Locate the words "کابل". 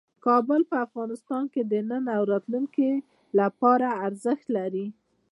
0.25-0.61